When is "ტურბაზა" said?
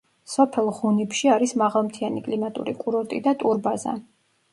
3.45-3.95